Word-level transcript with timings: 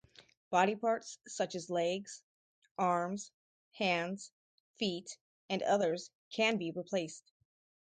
Body 0.49 0.75
parts 0.75 1.19
such 1.27 1.53
as 1.53 1.69
legs, 1.69 2.23
arms, 2.75 3.31
hands, 3.73 4.31
feet, 4.79 5.19
and 5.47 5.61
others 5.61 6.09
can 6.31 6.57
be 6.57 6.71
replaced. 6.71 7.31